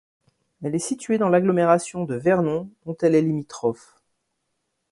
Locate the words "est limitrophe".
3.13-4.01